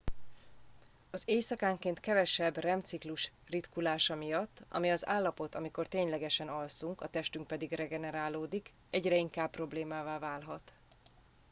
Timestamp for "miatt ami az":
4.15-5.07